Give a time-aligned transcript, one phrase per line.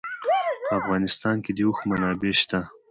[0.65, 2.59] په افغانستان کې د اوښ منابع شته.